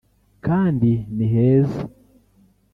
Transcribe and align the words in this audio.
kandi 0.45 0.91
ni 1.15 1.25
heza 1.33 1.81